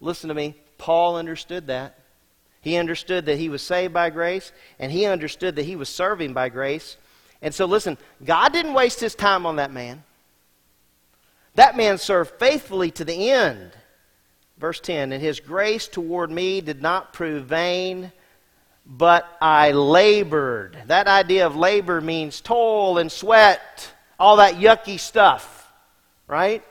[0.00, 0.54] Listen to me.
[0.78, 1.98] Paul understood that.
[2.60, 6.32] He understood that he was saved by grace, and he understood that he was serving
[6.32, 6.96] by grace.
[7.42, 10.04] And so, listen, God didn't waste his time on that man.
[11.58, 13.72] That man served faithfully to the end.
[14.58, 18.12] Verse 10 And his grace toward me did not prove vain,
[18.86, 20.78] but I labored.
[20.86, 25.68] That idea of labor means toil and sweat, all that yucky stuff,
[26.28, 26.62] right?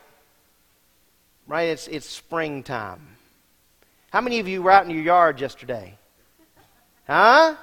[1.46, 1.68] Right?
[1.68, 3.06] It's, it's springtime.
[4.08, 5.98] How many of you were out in your yard yesterday?
[7.06, 7.56] Huh?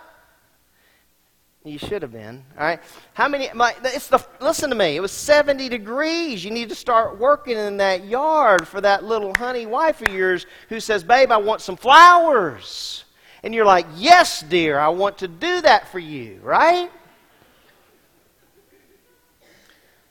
[1.65, 2.43] You should have been.
[2.59, 2.79] All right.
[3.15, 3.49] How many?
[3.55, 4.23] My, it's the.
[4.39, 4.95] Listen to me.
[4.95, 6.45] It was 70 degrees.
[6.45, 10.45] You need to start working in that yard for that little honey wife of yours
[10.69, 13.03] who says, "Babe, I want some flowers."
[13.41, 16.91] And you're like, "Yes, dear, I want to do that for you." Right?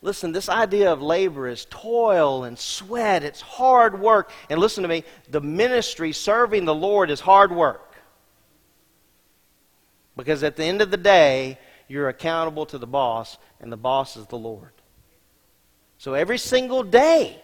[0.02, 3.22] Listen, this idea of labor is toil and sweat.
[3.22, 4.32] It's hard work.
[4.50, 7.83] And listen to me the ministry, serving the Lord, is hard work.
[10.16, 11.58] Because at the end of the day,
[11.88, 14.70] you're accountable to the boss, and the boss is the Lord.
[15.98, 17.40] So every single day,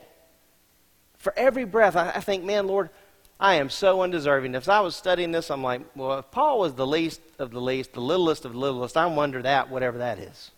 [1.18, 2.90] for every breath, I, I think, man, Lord,
[3.38, 4.54] I am so undeserving.
[4.54, 7.60] If I was studying this, I'm like, well, if Paul was the least of the
[7.60, 10.50] least, the littlest of the littlest, I wonder that, whatever that is.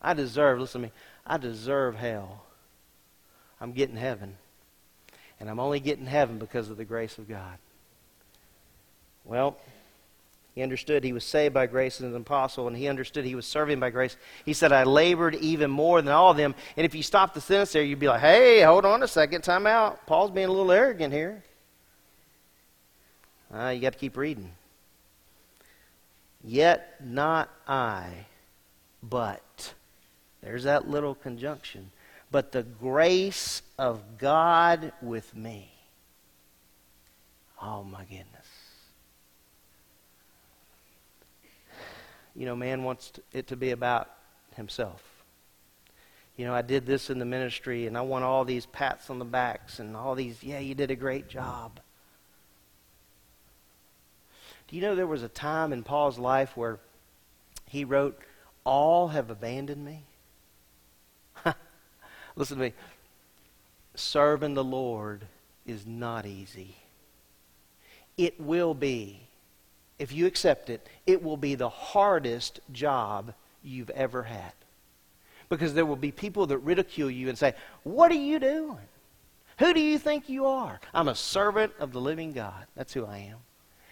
[0.00, 0.92] I deserve, listen to me,
[1.26, 2.44] I deserve hell.
[3.60, 4.36] I'm getting heaven.
[5.40, 7.58] And I'm only getting heaven because of the grace of God.
[9.24, 9.56] Well,
[10.58, 13.46] he understood he was saved by grace as an apostle, and he understood he was
[13.46, 14.16] serving by grace.
[14.44, 16.52] He said, I labored even more than all of them.
[16.76, 19.42] And if you stop the sentence there, you'd be like, hey, hold on a second,
[19.42, 20.04] time out.
[20.04, 21.44] Paul's being a little arrogant here.
[23.54, 24.50] Uh, you got to keep reading.
[26.42, 28.26] Yet not I,
[29.00, 29.74] but.
[30.42, 31.92] There's that little conjunction.
[32.32, 35.70] But the grace of God with me.
[37.62, 38.37] Oh, my goodness.
[42.38, 44.08] You know, man wants it to be about
[44.54, 45.02] himself.
[46.36, 49.18] You know, I did this in the ministry, and I want all these pats on
[49.18, 51.80] the backs and all these, yeah, you did a great job.
[54.68, 56.78] Do you know there was a time in Paul's life where
[57.66, 58.20] he wrote,
[58.62, 60.04] All have abandoned me?
[62.36, 62.72] Listen to me.
[63.96, 65.24] Serving the Lord
[65.66, 66.76] is not easy.
[68.16, 69.27] It will be
[69.98, 74.52] if you accept it, it will be the hardest job you've ever had.
[75.48, 78.78] Because there will be people that ridicule you and say, What are you doing?
[79.58, 80.80] Who do you think you are?
[80.94, 82.66] I'm a servant of the living God.
[82.76, 83.38] That's who I am.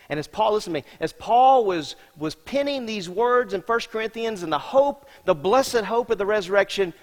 [0.09, 3.81] And as Paul, listen to me, as Paul was, was penning these words in 1
[3.91, 6.95] Corinthians and the hope, the blessed hope of the resurrection,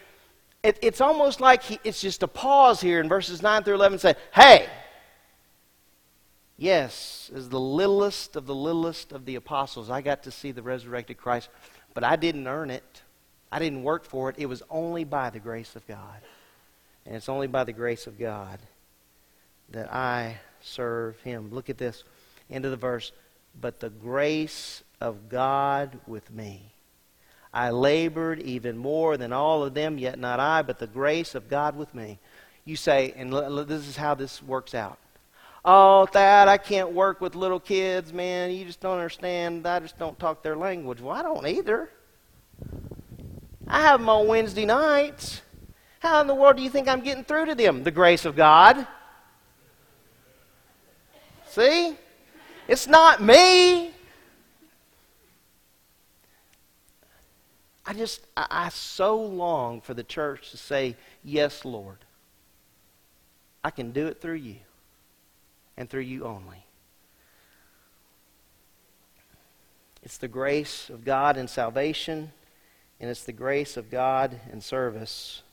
[0.63, 3.99] it, it's almost like he, it's just a pause here in verses 9 through 11
[3.99, 4.67] say, Hey,
[6.57, 10.61] Yes, as the littlest of the littlest of the apostles, I got to see the
[10.61, 11.49] resurrected Christ,
[11.93, 13.01] but I didn't earn it.
[13.51, 14.35] I didn't work for it.
[14.37, 16.21] It was only by the grace of God.
[17.05, 18.59] And it's only by the grace of God
[19.71, 21.49] that I serve Him.
[21.51, 22.03] Look at this,
[22.49, 23.11] end of the verse.
[23.59, 26.71] But the grace of God with me.
[27.53, 31.49] I labored even more than all of them, yet not I, but the grace of
[31.49, 32.17] God with me.
[32.65, 34.97] You say, and this is how this works out.
[35.65, 38.51] Oh, Thad, I can't work with little kids, man.
[38.51, 39.65] You just don't understand.
[39.65, 40.99] I just don't talk their language.
[40.99, 41.89] Well, I don't either.
[43.65, 45.41] I have them on Wednesday nights.
[45.99, 47.83] How in the world do you think I'm getting through to them?
[47.83, 48.85] The grace of God.
[51.47, 51.95] See?
[52.67, 53.91] It's not me.
[57.85, 61.99] I just, I, I so long for the church to say, Yes, Lord.
[63.63, 64.57] I can do it through you
[65.77, 66.65] and through you only.
[70.03, 72.31] It's the grace of God in salvation,
[72.99, 75.43] and it's the grace of God in service.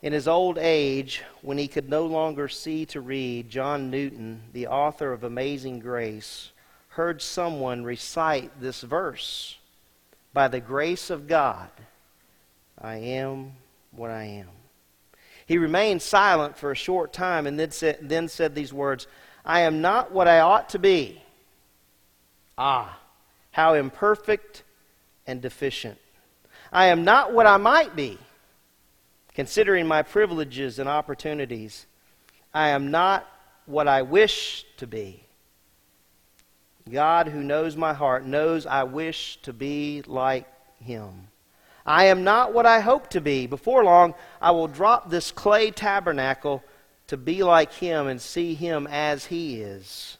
[0.00, 4.68] In his old age, when he could no longer see to read, John Newton, the
[4.68, 6.50] author of Amazing Grace,
[6.88, 9.56] heard someone recite this verse
[10.32, 11.70] By the grace of God,
[12.80, 13.52] I am
[13.90, 14.61] what I am.
[15.46, 19.06] He remained silent for a short time and then said, then said these words
[19.44, 21.20] I am not what I ought to be.
[22.56, 22.98] Ah,
[23.50, 24.62] how imperfect
[25.26, 25.98] and deficient.
[26.72, 28.18] I am not what I might be,
[29.34, 31.86] considering my privileges and opportunities.
[32.54, 33.26] I am not
[33.66, 35.24] what I wish to be.
[36.90, 40.46] God, who knows my heart, knows I wish to be like
[40.80, 41.28] Him.
[41.84, 43.46] I am not what I hope to be.
[43.46, 46.62] Before long, I will drop this clay tabernacle
[47.08, 50.16] to be like him and see him as he is.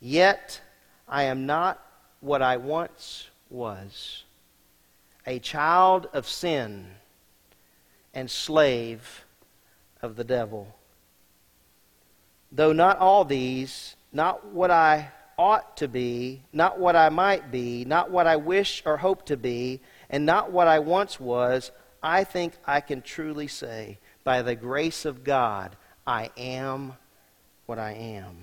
[0.00, 0.60] Yet,
[1.08, 1.82] I am not
[2.20, 4.24] what I once was
[5.26, 6.86] a child of sin
[8.14, 9.24] and slave
[10.00, 10.74] of the devil.
[12.50, 17.84] Though not all these, not what I ought to be, not what I might be,
[17.84, 19.80] not what I wish or hope to be,
[20.10, 21.70] and not what I once was,
[22.02, 26.94] I think I can truly say, by the grace of God, I am
[27.66, 28.36] what I am.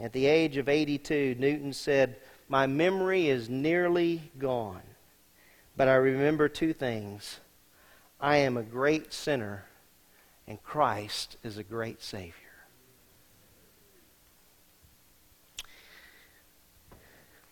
[0.00, 2.16] At the age of 82, Newton said,
[2.48, 4.82] My memory is nearly gone,
[5.76, 7.40] but I remember two things.
[8.20, 9.64] I am a great sinner,
[10.46, 12.32] and Christ is a great Savior.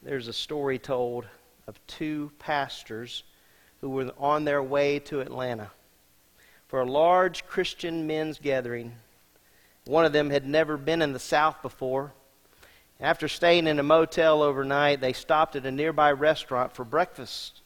[0.02, 1.26] There's a story told
[1.66, 3.24] of two pastors
[3.80, 5.70] who were on their way to Atlanta
[6.68, 8.92] for a large Christian men's gathering.
[9.84, 12.12] One of them had never been in the South before.
[13.00, 17.60] After staying in a motel overnight, they stopped at a nearby restaurant for breakfast.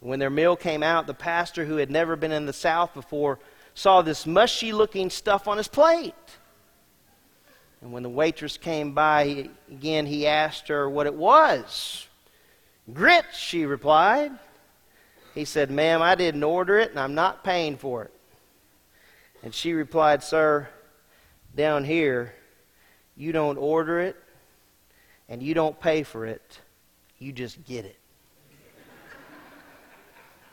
[0.00, 3.38] When their meal came out, the pastor, who had never been in the South before,
[3.74, 6.14] saw this mushy looking stuff on his plate.
[7.82, 12.08] And when the waitress came by again, he asked her what it was.
[12.92, 14.32] Grits, she replied.
[15.34, 18.12] He said, Ma'am, I didn't order it and I'm not paying for it.
[19.42, 20.68] And she replied, Sir,
[21.54, 22.34] down here,
[23.16, 24.16] you don't order it
[25.28, 26.60] and you don't pay for it,
[27.18, 27.96] you just get it.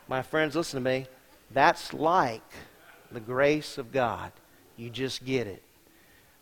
[0.07, 1.07] My friends, listen to me.
[1.51, 2.43] That's like
[3.11, 4.31] the grace of God.
[4.77, 5.63] You just get it.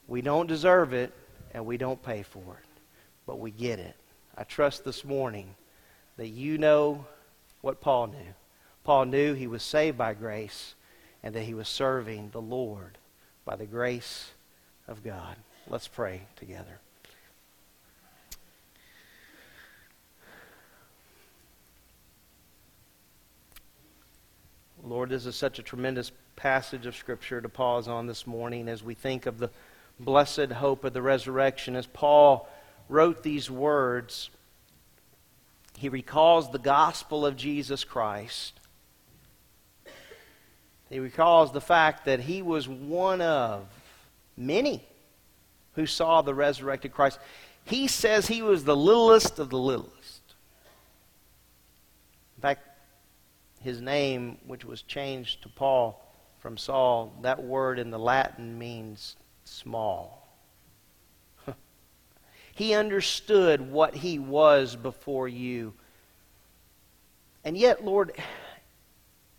[0.07, 1.13] We don't deserve it
[1.53, 2.81] and we don't pay for it,
[3.25, 3.95] but we get it.
[4.37, 5.55] I trust this morning
[6.17, 7.05] that you know
[7.61, 8.33] what Paul knew.
[8.83, 10.75] Paul knew he was saved by grace
[11.23, 12.97] and that he was serving the Lord
[13.43, 14.31] by the grace
[14.87, 15.35] of God.
[15.67, 16.79] Let's pray together.
[24.83, 28.83] Lord, this is such a tremendous passage of Scripture to pause on this morning as
[28.83, 29.49] we think of the
[29.99, 31.75] blessed hope of the resurrection.
[31.75, 32.47] As Paul
[32.87, 34.29] wrote these words,
[35.77, 38.59] he recalls the gospel of Jesus Christ.
[40.89, 43.65] He recalls the fact that he was one of
[44.37, 44.83] many
[45.73, 47.19] who saw the resurrected Christ.
[47.65, 50.21] He says he was the littlest of the littlest.
[52.37, 52.67] In fact,
[53.61, 56.01] his name, which was changed to Paul
[56.39, 60.24] from Saul, that word in the Latin means small.
[62.55, 65.73] He understood what he was before you.
[67.43, 68.13] And yet, Lord,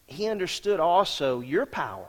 [0.06, 2.06] he understood also your power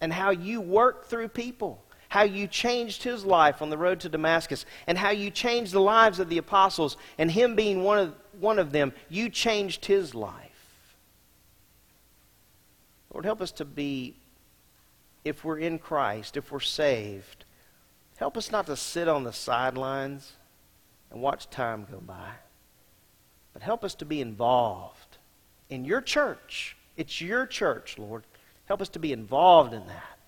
[0.00, 4.08] and how you work through people, how you changed his life on the road to
[4.08, 8.14] Damascus, and how you changed the lives of the apostles, and him being one of,
[8.40, 10.96] one of them, you changed his life.
[13.12, 14.14] Lord, help us to be,
[15.24, 17.44] if we're in Christ, if we're saved,
[18.18, 20.32] help us not to sit on the sidelines
[21.10, 22.30] and watch time go by,
[23.52, 25.16] but help us to be involved
[25.70, 26.76] in your church.
[26.96, 28.24] It's your church, Lord.
[28.66, 30.18] Help us to be involved in that.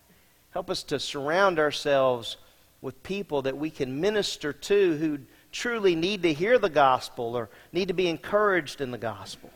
[0.53, 2.37] Help us to surround ourselves
[2.81, 5.19] with people that we can minister to who
[5.53, 9.51] truly need to hear the gospel or need to be encouraged in the gospel.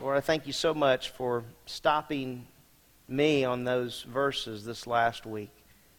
[0.00, 2.46] Lord, I thank you so much for stopping
[3.06, 5.50] me on those verses this last week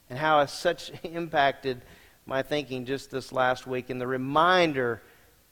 [0.09, 1.81] and how it such impacted
[2.25, 5.01] my thinking just this last week and the reminder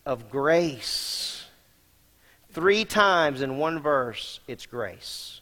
[0.06, 1.46] of grace.
[2.52, 5.42] Three times in one verse, it's grace.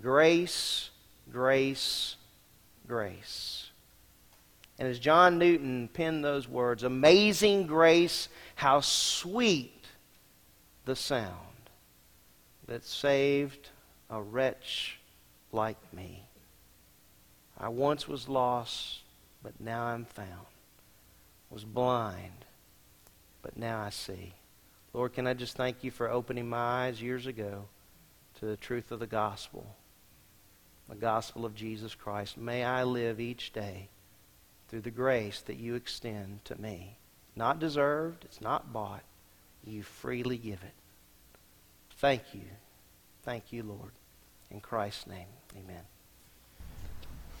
[0.00, 0.90] Grace,
[1.30, 2.16] grace,
[2.86, 3.70] grace.
[4.78, 9.84] And as John Newton penned those words, amazing grace, how sweet
[10.86, 11.34] the sound
[12.66, 13.68] that saved
[14.08, 14.98] a wretch
[15.52, 16.24] like me.
[17.60, 19.00] I once was lost,
[19.42, 20.46] but now I'm found.
[21.50, 22.46] Was blind,
[23.42, 24.32] but now I see.
[24.94, 27.64] Lord, can I just thank you for opening my eyes years ago
[28.38, 29.76] to the truth of the gospel,
[30.88, 32.38] the gospel of Jesus Christ.
[32.38, 33.88] May I live each day
[34.68, 36.96] through the grace that you extend to me.
[37.36, 39.02] Not deserved, it's not bought.
[39.64, 40.74] You freely give it.
[41.98, 42.46] Thank you.
[43.22, 43.92] Thank you, Lord.
[44.50, 45.82] In Christ's name, amen.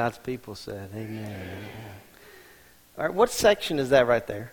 [0.00, 1.26] God's people said, Amen.
[1.26, 1.58] Amen.
[2.96, 4.50] All right, what section is that right there?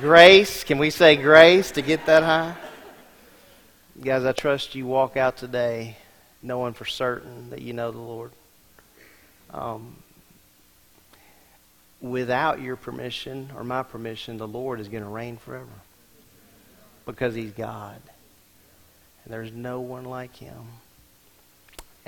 [0.00, 0.64] grace.
[0.64, 2.56] Can we say grace to get that high?
[4.02, 5.96] Guys, I trust you walk out today
[6.42, 8.32] knowing for certain that you know the Lord.
[9.54, 9.94] Um,
[12.00, 15.68] without your permission or my permission, the Lord is going to reign forever
[17.06, 18.02] because He's God.
[19.24, 20.66] And there's no one like Him.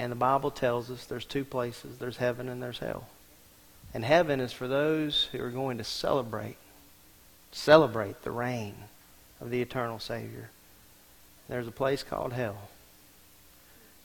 [0.03, 3.07] And the Bible tells us there's two places there's heaven and there's hell.
[3.94, 6.57] And heaven is for those who are going to celebrate,
[7.53, 8.74] celebrate the reign
[9.40, 10.50] of the eternal Savior.
[11.48, 12.70] There's a place called hell.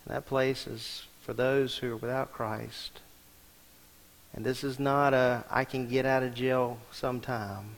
[0.05, 2.99] And that place is for those who are without Christ.
[4.35, 7.71] And this is not a, I can get out of jail sometime.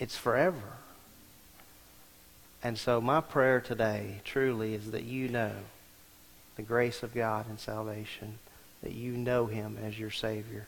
[0.00, 0.78] It's forever.
[2.64, 5.52] And so my prayer today truly is that you know
[6.56, 8.38] the grace of God and salvation,
[8.82, 10.66] that you know Him as your Savior,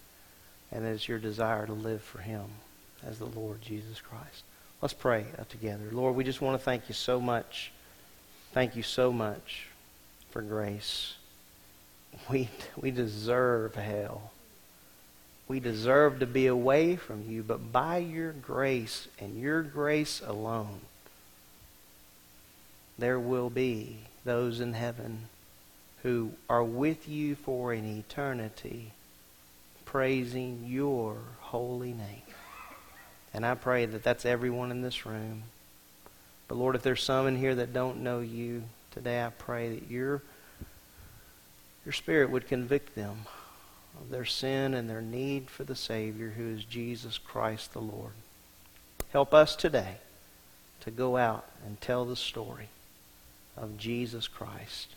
[0.70, 2.45] and that it's your desire to live for Him
[3.07, 4.45] as the Lord Jesus Christ.
[4.80, 5.85] Let's pray uh, together.
[5.93, 7.70] Lord, we just want to thank you so much.
[8.53, 9.68] Thank you so much
[10.30, 11.14] for grace.
[12.30, 14.33] We, we deserve hell.
[15.49, 20.80] We deserve to be away from you, but by your grace and your grace alone,
[22.99, 25.28] there will be those in heaven
[26.03, 28.90] who are with you for an eternity,
[29.84, 32.22] praising your holy name.
[33.32, 35.44] And I pray that that's everyone in this room.
[36.48, 39.90] But Lord, if there's some in here that don't know you today, I pray that
[39.90, 40.22] your,
[41.86, 43.20] your Spirit would convict them
[44.00, 48.12] of their sin and their need for the Savior who is Jesus Christ the Lord.
[49.12, 49.96] Help us today
[50.80, 52.68] to go out and tell the story
[53.57, 54.88] of Jesus Christ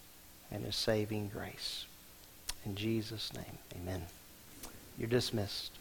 [0.51, 1.85] and his saving grace.
[2.65, 4.03] In Jesus' name, amen.
[4.97, 5.71] You're dismissed.